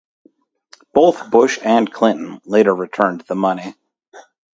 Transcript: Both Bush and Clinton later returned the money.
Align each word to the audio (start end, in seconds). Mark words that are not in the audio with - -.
Both 0.95 1.29
Bush 1.29 1.59
and 1.63 1.93
Clinton 1.93 2.41
later 2.43 2.73
returned 2.75 3.21
the 3.27 3.35
money. 3.35 3.75